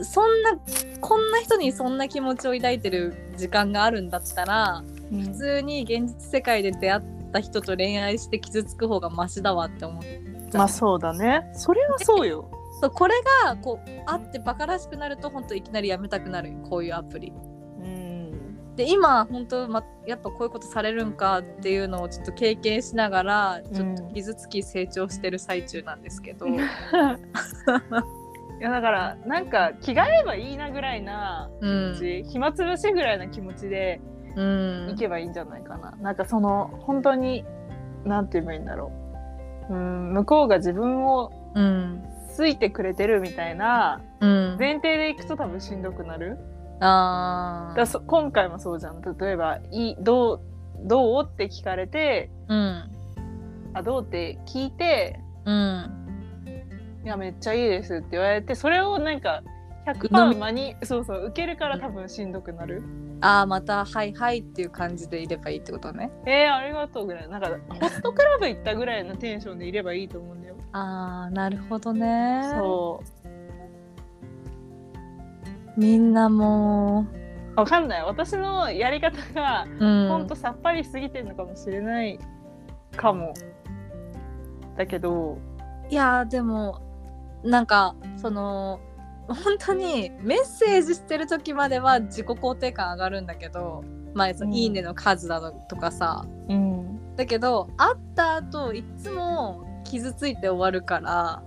[0.00, 0.58] そんな
[1.00, 7.02] こんな人にそんな気持ちを抱いてる時間があるんだったら普通に現実世界で出会っ
[7.32, 11.42] た人と恋愛して傷つく方がマシだわって思ってまあそうだね。
[11.54, 12.50] それはそうよ。
[12.80, 13.14] そうこれ
[13.44, 17.32] がこう会ってバカらしくなると本当いきなりやめたくなるこういうアプリ。
[17.78, 18.74] うん。
[18.76, 26.56] で今本当、ま、やっぱこういうことされるんかっていうのをちょっと経験しながらちょっと傷つき成長してる最中なんですけど、 い
[28.60, 34.00] やだからなんか着替えばいいなぐらいな気持ち、暇つぶしぐらいな気持ちで
[34.36, 34.90] うん。
[34.90, 37.44] いけばいいんじゃないかな、なんかその本当に
[38.04, 38.92] なんて言えばいいんだろ
[39.70, 39.74] う。
[39.74, 42.02] うん向こうが自分をうん
[42.36, 44.56] 好いてくれてるみたいなうん。
[44.58, 46.38] 前提でいくと多分しんどくなる。
[46.80, 49.00] あだ今回もそうじゃん。
[49.02, 50.40] 例えばいいどう
[50.84, 52.90] どうって聞かれてうん。
[53.74, 55.90] あどうって聞いてうん。
[57.04, 59.51] いやめっちゃいいですって言われてそれをなんか飲
[59.86, 62.82] 100%み間にそうそう受けるから多分しんどくなる、
[63.20, 66.10] ああまたはいはいっていう感じでいればいいってことね。
[66.26, 67.28] えー、ありがとうぐらい。
[67.28, 70.56] なんかホストクラブ行ったぐらいのテンションでいればいいと思うんだよ。
[70.72, 72.42] ああなるほどね。
[72.54, 73.30] そう。
[75.76, 77.06] みんなも
[77.56, 78.02] わかんない。
[78.04, 82.18] 私のやり方がう、うん、ほんとさっぱりしすぎてるのかもしれない
[82.96, 83.34] かも。
[84.76, 85.38] だけど。
[85.90, 86.80] いやーでも
[87.44, 88.80] なんかその
[89.28, 94.54] 本当にメッセージしてる時までは自己肯定感上がるんだけどまあそのうん。
[94.54, 97.14] いいねの数だのとかさ、うん。
[97.16, 101.42] だけど会った後いつも傷ついて終わるから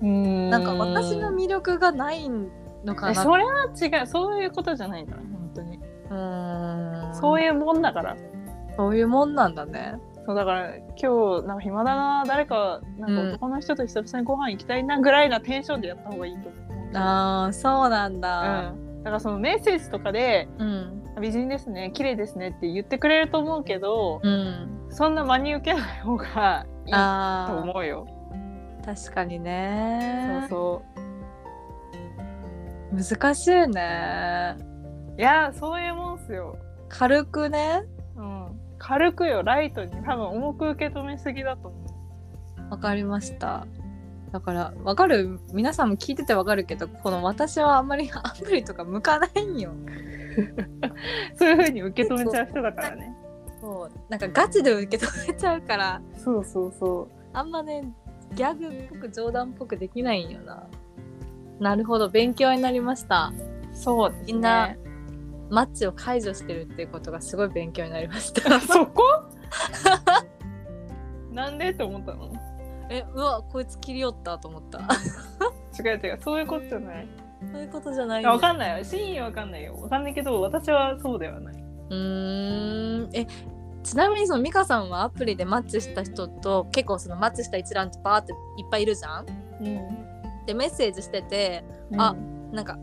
[0.00, 0.50] うん。
[0.50, 3.12] なんか私の魅力がないのかな。
[3.12, 4.06] えそれは違う。
[4.06, 5.78] そういうことじゃないから本当に。
[5.78, 7.14] うーん。
[7.14, 8.16] そういうもんだから。
[8.76, 9.96] そういうもんなんだね。
[10.26, 16.63] そうだから今日なんか暇だな誰かなんか男の人と久々にご飯行きたいなぐらいなテンションでやった方がいいと思う。
[16.94, 28.06] あーそうなんうだん、だからそのメッセージとかでうん「美人ですね綺麗ですね」って言ってくれると思うけど、うん、そんな真に受けない方がいいとあ思うよ。
[28.82, 28.84] ー。
[28.84, 30.46] 確かにね。
[30.48, 30.82] そ
[32.92, 34.56] う難しいね。
[34.58, 34.64] そ
[35.16, 36.58] ういやそういうもんっすよ。
[36.88, 37.82] 軽くね。
[38.16, 39.90] うん、軽くよライトに。
[40.04, 41.78] 多分重く受け止めすぎだと思
[42.68, 42.70] う。
[42.70, 43.66] わかりました
[44.34, 45.38] だからわかる？
[45.52, 49.70] 皆さんも聞いててわかるけどこの私はあんまり アプリとか向かないんよ。
[51.38, 53.14] そういう風に受け止めちゃう人だからね。
[53.60, 56.02] そうなんかガチで受け止めちゃうから。
[56.16, 57.84] そうそうそあんまね
[58.34, 60.64] ギャグっぽく冗談っぽくできないんよな。
[61.60, 63.32] なるほど勉強になりました。
[63.72, 63.76] う。
[63.76, 64.16] そうね。
[64.26, 64.74] みんな
[65.48, 68.58] マッチを解除してるっていうことがすごい勉強になりました。
[68.60, 69.04] そこ？
[71.30, 72.32] なんでって思ったの？
[72.94, 74.78] えうわこいつ切り寄ったと思った。
[75.82, 77.08] 違う違うそういうことじゃない。
[77.52, 78.84] そういうことじゃないわかんないよ。
[78.84, 79.74] 真意はわかんないよ。
[79.74, 81.54] わかんないけど私はそうではない。
[81.54, 83.10] うーん。
[83.12, 83.26] え
[83.82, 89.26] ちなみにその美香さんはアプリでマッチした人と結構そのマッチした一覧ってバーっていっぱいいるじゃん。
[89.60, 90.46] うん。
[90.46, 91.64] でメッセージしてて
[91.96, 92.14] あ
[92.52, 92.78] なんか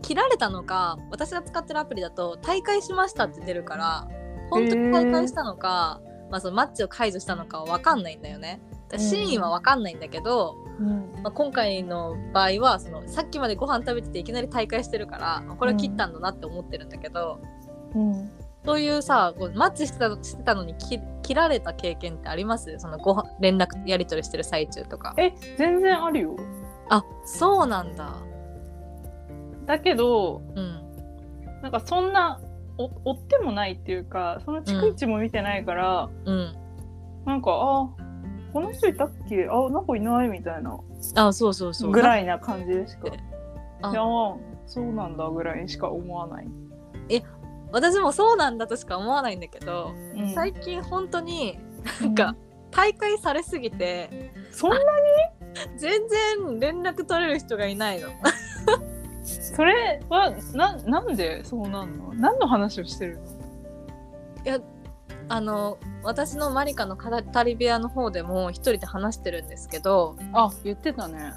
[0.00, 4.08] 切られたのか私が使ってるアプリだと大会しましたって出るから
[4.50, 8.60] 本当に大会したのか、まあ、そのマッチを解除したのかは分かんないんだよね。
[8.98, 17.40] 真意は分かんないんだけど、うんまあ、今回の場合はそのさっきまでご飯食べてていきなり大会してるからまあこれは切ったんだなって思ってるんだけど、
[17.94, 18.30] うん
[18.64, 22.72] そういうさこうマッチしてたしてたのに切切られた経験ってあります？
[22.78, 25.14] そのご飯連絡やり取りしてる最中とか。
[25.16, 26.36] え全然あるよ
[26.88, 28.14] あそうなんだ。
[29.66, 30.80] だけどうん。
[31.60, 32.40] なんかそんな
[32.78, 36.54] お追ってもないっていうかその逐一も見てないから、うん。
[37.26, 38.01] なんかあ
[38.52, 39.48] この人いたっけ？
[39.50, 40.78] あなんかいないみたいな。
[41.16, 41.90] あそうそうそう。
[41.90, 43.08] ぐらいな感じでしか。
[43.08, 43.12] い
[43.82, 43.94] あや
[44.66, 46.46] そうなんだぐらいしか思わない、
[47.72, 50.34] 私もそうなんだとしか思わないんだけど、うん。
[50.34, 51.58] 最近本当に
[52.00, 52.36] なんか
[52.70, 54.78] 大会されすぎてそんな
[55.76, 58.08] 全然連絡取れる人がいないの。
[59.24, 62.12] それはななんでそうなんの？
[62.14, 63.18] 何の話をしてる
[64.44, 64.58] の？
[65.32, 71.32] あの私のマリカの語り部屋の方でも一人で話してるんですけどあ言ってたね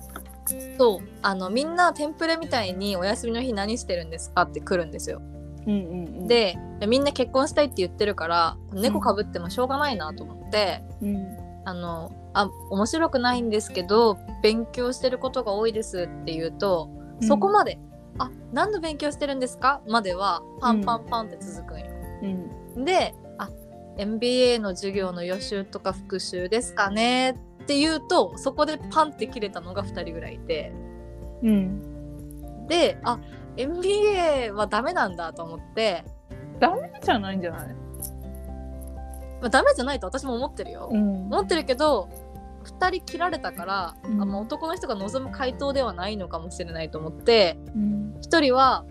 [0.77, 5.21] そうあのみんなテンプレみたいに「お休みの日何してるんですか?」って来るんですよ。
[5.65, 17.79] うんうんうん、でみんな結婚したいって言ってるから猫かぶってもしょうがないなと思って、うんあのあ面白くないんですけど勉強してることが多いですって言うと、そこまで
[18.19, 21.85] 「あ何の勉強してるんですか?」まではパンパンパンって続くんよ。
[22.75, 23.24] うんで「あ
[23.97, 27.31] MBA の授業の予習とか復習ですかね?」
[27.63, 30.71] って言うとそこでパンって切れたのが2人ぐらいいて。
[31.43, 32.67] うん。
[32.67, 33.19] であ
[33.57, 36.03] MBA はダメなんだと思って、
[36.59, 37.67] ダメじゃないんじゃない？
[39.39, 40.89] まあ、ダメじゃないと私も思ってるよ。
[40.91, 41.27] ん。
[41.27, 42.09] 思ってるけど
[42.79, 44.21] 2人切られたから、うん。
[44.21, 47.57] あまあ男の人が望む回答ではないのかもしれないと思って。
[47.75, 48.15] うん。
[48.21, 48.83] 1人は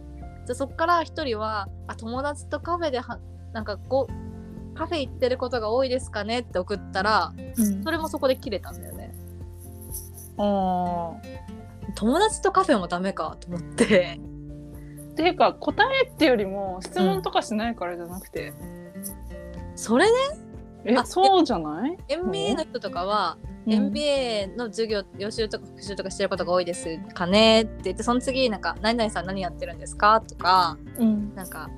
[0.46, 3.18] じゃあそっから1人はあ友達とカフェでは
[3.52, 4.12] なんかこう
[4.74, 7.82] カフェ行ってることが多いですかねって送ったらうん。
[7.84, 9.14] それもそこで切れたんだよね。
[10.36, 11.12] あ
[11.94, 14.18] 友達とカフェもダメかと思って。
[14.18, 18.52] ーっていうか答えってよりも質問とかしないからじゃなくて、
[19.76, 20.18] それね？
[20.86, 23.72] えあそうじゃない？MBA の人とかは、うん。
[23.72, 31.32] MBA の授業予習とか復習とかしてることが多いですかねって言ってその次なんか「何々さん何やってるんですか?」とかうん。
[31.36, 31.70] なんか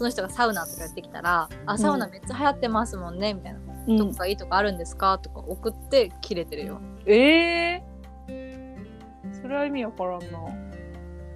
[0.00, 3.60] その人がサウナとかやってきたら「あサウナめっちゃ流行ってますもんね」みたいな
[3.98, 6.80] 「どこかいいとこあるんですか?」とか送って切れてるよ。
[7.04, 10.26] えー、それは意味わからんな。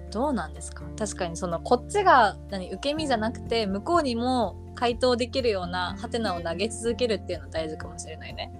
[0.09, 0.81] どうなんですか？
[0.97, 8.51] 確かにそのこっちが何受け身じゃなくて向こうにも回答できるようなハテナを投げ続けるっていうのは大事かもしれないね。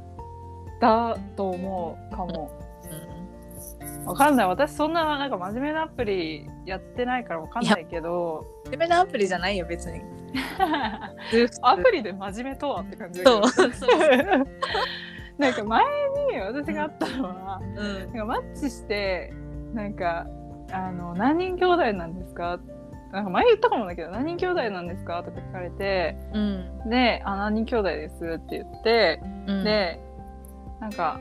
[0.79, 2.51] だと思うかも。
[2.59, 2.64] うん
[4.05, 4.47] わかんない。
[4.47, 8.45] 私そんななんか真面目なアプリやってないからわかんないけど。
[8.65, 10.01] 真面目なアプリじゃないよ別に。
[11.61, 13.37] アプリで真面目とはって感じだけ
[15.37, 15.83] なんか前
[16.31, 17.99] に私があったのはうん。
[17.99, 19.33] なんかマッチして
[19.73, 20.25] なんか
[20.71, 22.59] あの何人兄弟なんですか？
[23.11, 25.23] なんか前言ったかもだけど何人兄弟なんですか？
[25.23, 26.89] とか聞かれてうん。
[26.89, 28.15] であ何人兄弟です？
[28.25, 29.63] って言ってうん。
[29.63, 29.99] で
[30.81, 31.19] なんか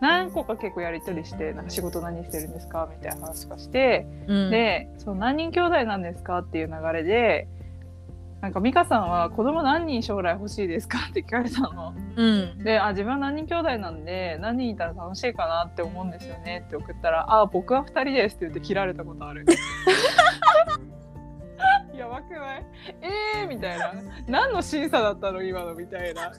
[0.00, 2.88] 何個か結構やり取りしてなんか仕事何してるんですか？
[2.90, 4.50] みたいな話とかして、うん。
[4.50, 6.38] でその何人兄弟なんですか？
[6.38, 7.48] っていう流れで
[8.40, 10.98] なんか美香さんは子供何人将来欲しいですか？
[11.10, 11.92] って聞かれたの。
[12.16, 12.58] うん。
[12.62, 19.44] であ自分は何人兄弟なんで何人いたら楽しいかなって思うんですよねって送ったら「あ僕は2人です」って言って切られたことある。
[21.98, 22.66] やばくない？
[23.02, 23.92] えーみたいな。
[24.28, 25.42] 何の審査だったの？
[25.42, 25.74] 今の？
[25.74, 26.32] みたいな。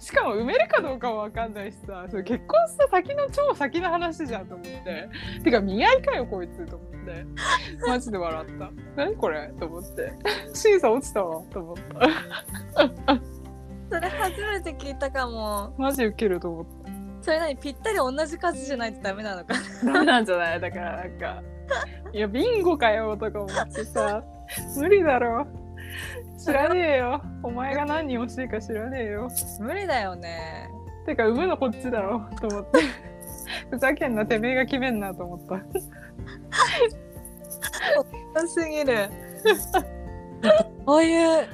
[0.00, 2.06] しかも埋めるかどうかも分かんないしさ。
[2.10, 5.08] それ結婚した先の超先の話じゃんと思って。
[5.42, 7.26] てか見合いかよこいつと思って。
[7.88, 8.70] マジで笑った。
[8.96, 9.52] 何これ？
[9.58, 10.12] と思って。
[10.52, 13.20] 審査落ちたわと思った。
[13.90, 15.74] それ初めて聞いたかも。
[15.78, 16.66] マジウケると思っ
[17.22, 20.60] それ何ぴったり同じ数じゃないとダメなのかたダメなんじゃない？
[20.60, 21.42] だからなんか
[22.12, 24.24] いやビンゴかよとか思ってさ
[24.76, 25.46] 無理だろ。
[26.38, 27.22] 知らねえよ。
[27.42, 29.28] お前が何人欲しいか知らねえよ。
[29.60, 30.68] 無理だよね。
[31.06, 32.26] てか産むのこっちだろ。
[32.40, 32.80] と思って。
[33.70, 35.56] ふざけんなてめえが決めんなと思った。
[38.40, 39.10] 良すぎる。
[40.84, 41.48] こういう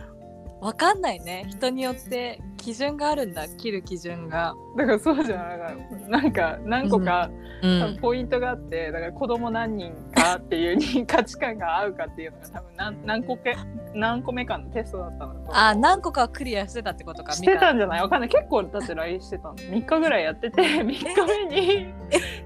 [0.60, 1.46] わかんないね。
[1.48, 3.48] 人によって基準があるんだ。
[3.48, 4.54] 切る基準が。
[4.76, 6.10] だからそうじゃない。
[6.10, 7.30] なんか何個か、
[7.62, 13.56] うポイントがあってだから子供何人かっていうに 価値観が合うかっていうのが多分何何個け
[13.94, 15.56] 何個目かのテストだったのと。
[15.56, 18.02] あ何個かはクリアしてたってことかしてたんじゃない？
[18.02, 18.28] わかんない。
[18.28, 19.54] 結構だって LINE してたの。
[19.54, 21.86] 3日ぐらいやってて3日目に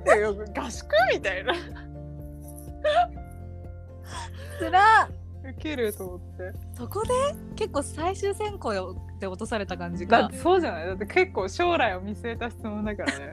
[0.57, 1.53] 合宿みたいな。
[4.59, 5.09] つら
[5.45, 6.53] ウケると思って。
[6.75, 7.09] そこで
[7.57, 8.73] 結構最終選考
[9.21, 10.23] で落とされた感じか。
[10.23, 10.87] だってそうじゃない？
[10.87, 13.33] だって結構将来を見据えた質問だからね。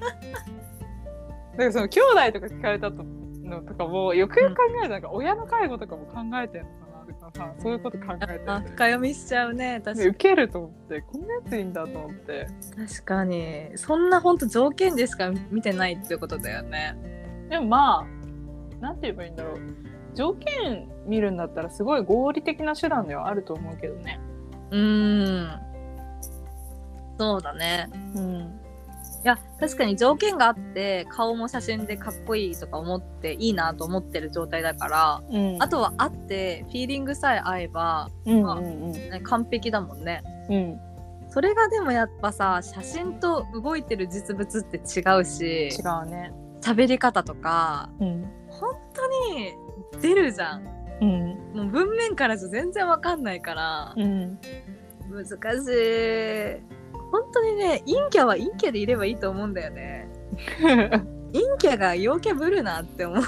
[1.52, 8.42] だからその兄弟とか聞かれたのとかもよくよく考えるとなんか親の介護とかも考えてるのかなとかさそういうこと考えてる。
[8.46, 12.46] あ深読みしちゃうね確かウケると思ってこんなやついいんだと思って。
[12.76, 13.70] 確かに。
[13.76, 17.46] そんなほんと条件でしか見てないってことだよね。
[17.48, 19.54] でもまあなんて言えばいいんだろう
[20.16, 24.18] 条件見るんだったらすごい合理的な手段ではあると思うけどね。
[24.70, 25.60] うーん。
[27.18, 27.88] そうだね。
[28.14, 28.60] うん。
[29.24, 35.62] いや確かに条件があって顔も写真でかっこいいとか思っていいなと思ってる状態だからうん。
[35.62, 38.92] あとは会ってフィーリングさえ合えば、うんまあうん。
[38.92, 40.22] ね完璧だもんね。
[40.48, 40.80] うん。
[41.28, 46.32] それがでもやっぱさ写真と動いてる実物って違うし違うね。
[46.62, 48.24] 喋り方とかうん。
[48.48, 49.65] 本当に
[50.00, 50.62] 出るじゃん。
[51.00, 51.28] うん。
[51.54, 53.94] もう文面からじゃ全然わかんないから。
[53.96, 54.38] うん。
[55.10, 56.76] 難しい。
[57.10, 60.08] 本当にね陰キャは陰キャでいればいいと思うんだよね。
[61.32, 63.22] 陰キャが陽キャぶるなって思う。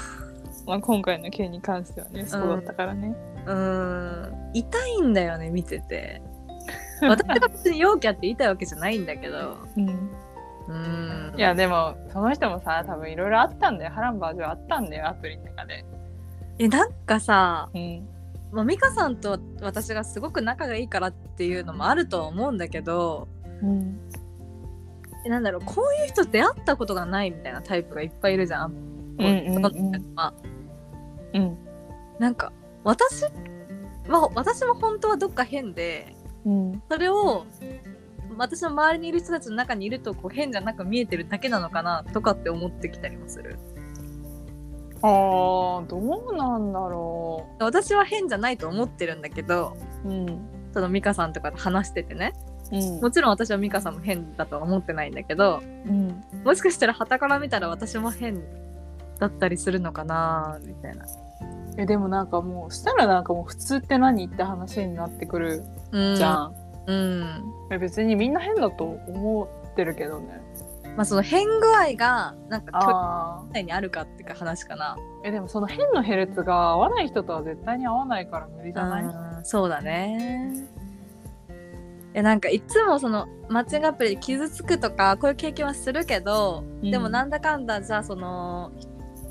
[0.65, 4.51] まあ今回の件に関してはねそうだったからね、うーん。
[4.53, 6.21] 痛いんだよね見てて。
[7.01, 9.57] 私が別に陽キャって言いたいわけじゃないんだけど。
[9.77, 11.39] うん、うーん。
[11.39, 13.91] いやでもその人もさ多分いろいろあったんだよ。
[13.91, 15.85] 波乱万丈あったんだよアプリの中で
[16.59, 18.07] えなんかさうん。
[18.51, 23.27] まあ、美香さんと私がすごく仲がいいからっていうのもあるとは思うんだけど
[23.61, 23.99] うん。
[25.25, 28.71] えなんだろうこういう人出会ったことがないみたいなタイプがいっぱいいるじゃん。
[29.19, 29.61] うんうんうん
[30.15, 30.33] まあ
[31.33, 31.57] うん。
[32.19, 32.51] なんか
[32.83, 36.83] 私は私も本当はどっか変でうん。
[36.89, 37.45] それを
[38.37, 43.59] 私の周りにいる人たちの中にいるとこう変じゃなく見えてるだけなのかなとかって思ってきたりもする。
[45.01, 52.33] あーどうなんだろ私は変じゃないと思ってるんだけどううんその美香さんとかと話しててね。
[52.71, 53.01] うん。
[53.01, 56.23] もちろん私は美香さんも変だとは思ってないんだけどうん。
[56.43, 58.43] もしかしたら傍から見たら私も変
[59.19, 61.05] だったりするのかなみたいな。
[61.77, 66.15] えでもなんかもうしたらなんかもう普通って何って話になってくるうん。
[66.15, 66.53] じゃん、
[66.87, 67.43] うん。
[67.71, 70.41] え別にみんな変だと思ってるけどね
[70.95, 72.87] まあその変具合がなんか距
[73.53, 74.97] 離にあるかっていうか話かな。
[75.23, 79.03] えでもその変のヘルツが合わない人とは絶対に合わないから無理じゃない？
[79.03, 79.07] う
[79.41, 80.53] んそうだね。
[82.13, 86.91] えなんかいつもそのマッチングアプリで傷つくとかこういう経験はするけど、うん。
[86.91, 88.71] でもなんだかんだじゃあその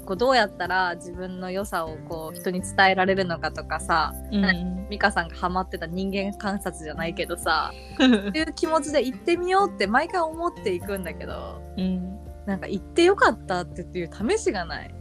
[0.08, 4.88] こうどうやったら自分の良さをこう人に伝えられるのかとかさうん。
[4.88, 12.18] 美香さんがハマってた人間観察じゃないけどさ そういう気持ちで行ってみようって毎回思っていくんだけどうん。
[12.46, 14.94] なんか行ってよかったっていう試しがない。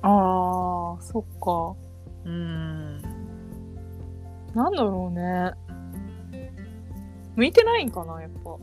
[0.00, 1.76] あーそっか。
[2.24, 3.02] うーん。
[4.54, 5.52] なんだろうね。
[7.34, 8.56] 向いてないんかなやっぱ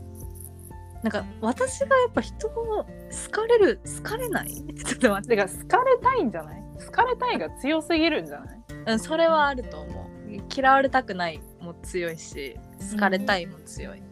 [1.04, 2.86] なんか私がやっぱ人を好
[3.30, 4.48] かれる好かれない？
[4.84, 5.36] ちょっと待って。
[5.36, 6.62] てか好かれたいんじゃない？
[6.86, 8.58] 好かれたいが強すぎるんじゃない？
[8.86, 10.04] うんそれはあると思う。
[10.52, 12.58] 嫌われたくないも強いし
[12.92, 14.02] 好かれたいも強い、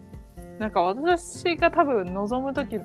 [0.60, 2.78] なんか私が多分望む時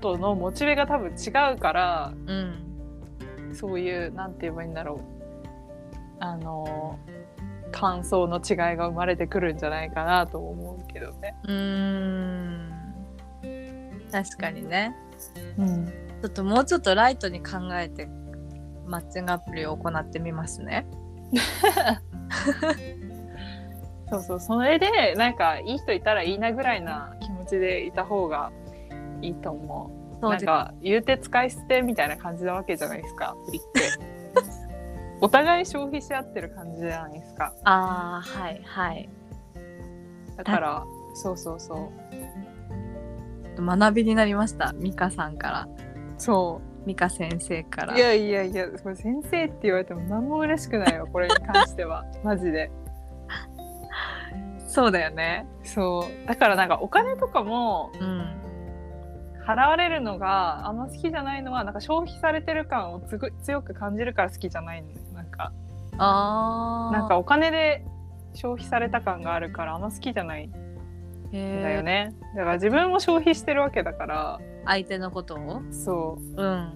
[0.00, 3.54] とのモチベが多分違うからうん。
[3.54, 4.98] そういうなんて言えばいいんだろう。
[6.20, 6.98] あの
[7.70, 11.36] 感想の違いが生まれてくるんじゃないかなと思うけどね。
[11.44, 12.71] うーん
[14.12, 14.94] 確かにね
[15.58, 18.08] うん、ちょっともうちょっとライトに考えて
[18.86, 20.86] マッチングアプリを行ってみますね
[24.10, 28.52] そうそうそれでなんかいい人いたらいいなぐらいな気持ちでいた方が
[29.22, 29.90] いいと思
[30.20, 30.28] う。
[30.28, 33.80] なんか言うて使い捨てみたいな感じなわけじゃないですかアプリって。
[35.20, 37.52] お互い消費し合ってる感じじゃないですか。
[37.64, 39.08] ああはいはい
[40.36, 40.84] だから
[41.14, 41.88] そうそうそう。
[43.58, 45.68] 学びになりました美香さんから
[46.18, 47.96] そ美香先生からう。
[47.96, 52.04] いやいやいや、これ先生って言われても何も嬉しくないわ、これに関しては。
[52.24, 52.70] マジで。
[54.66, 56.26] そうだよねそう。
[56.26, 58.26] だからなんかお金とかもうん
[59.46, 64.96] 払われるのがあんま好きじゃないのは、なんか消費されてる感をつぐ強く感じるから好きじゃないのよ。
[65.14, 65.52] なんか、
[65.98, 67.84] ああなんかお金で
[68.34, 70.52] 消費された感があるからあんま好きじゃないん
[71.32, 72.14] だよね。
[72.36, 75.62] だから自分も消費してるわけだから、相手のことを？
[75.70, 76.42] そう。
[76.42, 76.44] ん。
[76.44, 76.72] う。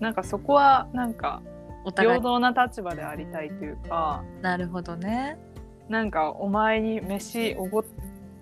[0.00, 1.42] なんかそこはなんか
[1.96, 5.38] 平等な立場でありたいというか、なるほどね。
[5.88, 7.84] なんかお前に飯おご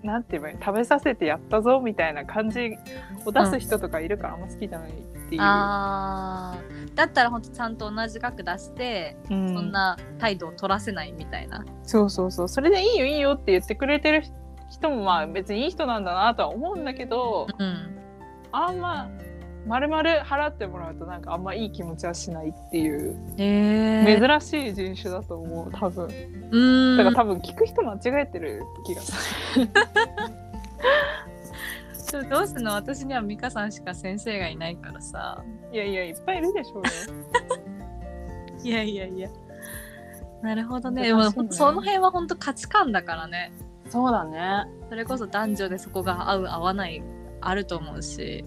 [0.03, 0.57] なんて言えばいい？
[0.59, 2.77] 食べさせてやったぞみたいな感じ
[3.25, 4.93] を出す人とかいるからあんま好きじゃないっ
[5.29, 6.95] ていう、あー。
[6.95, 9.53] だったらほんとちゃんと同じ額出して、うん。
[9.53, 11.63] そんな態度を取らせないみたいな。
[11.83, 12.47] そうそうそう。
[12.49, 14.33] それでいいよいいよって言ってくれてる人
[14.89, 17.97] もまあ別にいい人なんだなとは思うんだけどうん
[18.51, 19.09] あんま
[19.67, 24.19] 丸々払ってもらうとなんかあんまいい気持ちはしないっていうへえ。
[24.19, 26.05] 珍しい人種だと思う多分。
[26.05, 26.97] うーん。
[26.97, 29.69] だから多分聞く人間違えてる気がする。
[32.07, 32.73] ちょどうすんの？
[32.73, 35.43] 私には美香さんしか先生がいないからさ。
[35.71, 36.83] いやいやいっぱいいるでしょうよ
[38.63, 39.29] いやいやいや。
[40.41, 41.03] なるほどね。
[41.03, 41.09] ね。
[41.51, 43.53] その辺は本当価値観だからね
[43.91, 44.65] そうだね。
[44.89, 47.03] それこそ男女でそこが合う合わない
[47.41, 48.45] あると思うし。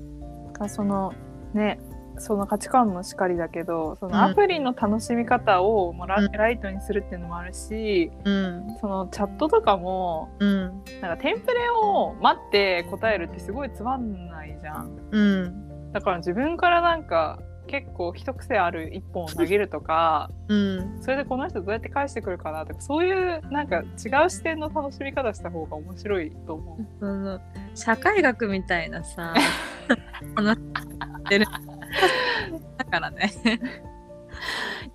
[0.54, 1.12] かその
[1.52, 1.78] ね
[2.16, 4.12] その価値観もしかりだけどそうん。
[4.12, 8.76] のアプリの楽しみ方をもうラ,、うんライトにするっていうのもあるしうん。
[8.80, 10.82] そのチャットとかもうん。
[11.02, 14.96] なんかテンプレを待って答えるってすごいつまんないじゃん。
[15.10, 15.92] うん。
[15.92, 21.02] だから自分からなんか結構一癖ある一本を投げるとかうん。
[21.02, 23.84] それでこの人どうやって返してくるかなとかそういうなんか違
[24.26, 26.86] う視点の楽しみ方した方が面白いと思う。
[27.00, 27.40] その
[27.74, 29.34] 社会学みたいなさ
[32.78, 33.32] だからね。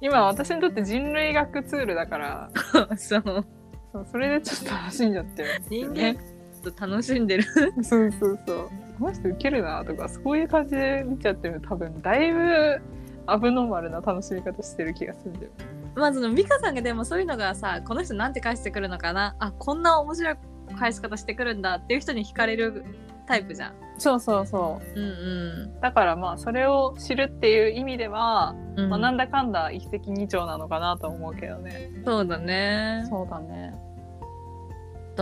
[0.02, 2.50] 今私にとって人類学ツールだから。
[2.98, 3.46] そう。
[3.92, 6.18] そうそれでちょっと楽しんじゃってるんですよ人ね
[6.64, 7.44] 間と楽しんでる。
[7.84, 8.70] そうそうそう
[9.00, 11.62] この人ウケるなとかそういう感じで見ちゃってる。
[11.62, 12.82] 多分だいぶ
[13.26, 15.52] アブノーマルな楽しみ方してる気がするんだよ。
[15.96, 19.36] まあその美香さんがでもそういうのがさこの人なんて返してくるのかな？
[19.40, 20.36] あこんな面白い
[20.78, 22.84] 返し方してくるんだっていう人に惹かれる
[23.28, 23.74] タイプじゃん。
[23.98, 25.00] そうそうそう。
[25.00, 28.84] んうだからまあそれを知るっていう意味では、うん。
[28.86, 28.90] うん。
[28.90, 31.92] まあ、なんだかんだ一石二鳥なのかなと思うけどね。
[32.06, 33.06] そうだね。
[33.10, 33.74] そうだね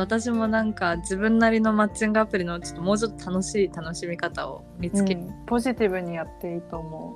[0.02, 7.16] 私もなんか自分なりのマッチングアプリのちょっともうちょっと楽しい楽しみ方を見つけて、うんポジティブにやっていいと思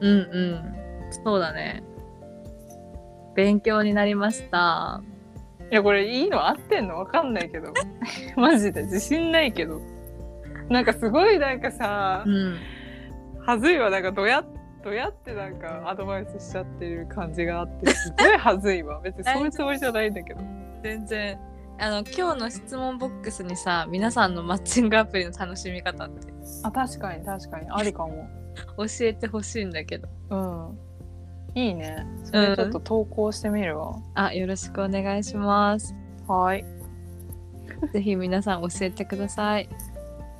[0.00, 0.06] う。
[0.06, 1.14] ん、うん。
[1.24, 1.82] そうだね。
[3.34, 5.02] 勉強になりました。
[5.60, 6.98] ういやこれいいの合ってんの？
[6.98, 7.72] わかんないけど。
[8.36, 8.82] マジで。
[8.82, 9.80] 自信ないけど。
[10.68, 12.56] なんかすごいなんかさ、うん。
[13.44, 13.90] はずいわ。
[13.90, 14.44] なんかどや
[14.82, 17.90] どやってなんかアドバイスしちゃってる感じがあって。
[17.90, 19.00] すごいはずいわ。
[19.00, 20.40] 別にそういうつもりじゃないんだけど。
[20.82, 21.38] 全然
[21.80, 26.30] あの今日の質問ボックスにさ皆さんのマッチングアプリの楽しみ方って
[26.62, 27.66] あ確かに確かに。
[27.70, 28.28] ありかも。
[28.76, 30.08] 教えてほしいんだけど。
[30.28, 30.78] うん。
[31.54, 32.06] いいね。
[32.24, 35.94] それちょっと投稿してみるわ、あよろしくお願いします。
[36.28, 36.64] はい。
[37.94, 39.68] ぜひ皆さん教えてください。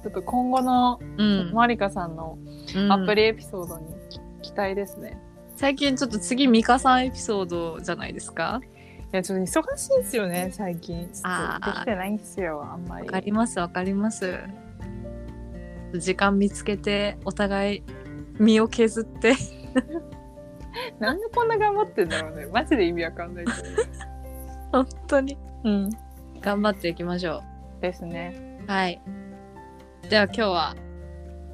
[0.02, 2.36] ちょっと今後のうん、マリカさんの
[2.76, 2.92] うん。
[2.92, 3.86] アプリエピソードに
[4.42, 5.16] き期待ですね、
[5.56, 8.60] 最近ちょっと次ミカさんエピソードじゃないですか？
[9.12, 11.08] いやちょっと忙しいんですよね最近。
[11.12, 13.06] ちょっとできてないんですよあんまり。
[13.06, 14.38] わかりますわかります。
[15.94, 17.82] 時間見つけてお互い
[18.38, 19.34] 身を削って。
[21.00, 22.46] なんでこんな頑張ってんだろうね。
[22.46, 23.58] マジで意味わかんないけど
[24.70, 25.36] 本当に。
[25.64, 25.90] うん。
[26.40, 27.42] 頑張っていきましょ
[27.80, 28.60] ですね。
[28.68, 29.00] うはい。
[30.08, 30.76] では今日は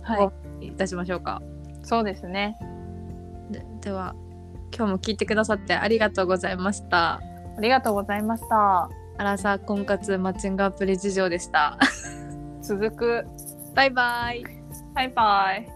[0.02, 0.66] はい。
[0.66, 1.40] いたしましょうか。
[1.82, 2.58] そうですね。
[3.50, 4.14] ででは
[4.76, 7.20] 今日も聞いてくださってありがとうございました
[7.56, 8.88] ありがとうございました。
[9.18, 11.78] アラサー婚活マッチングアプリ事情でした
[12.60, 13.24] 続く
[13.74, 14.44] バイバイ
[14.94, 15.75] バイバイ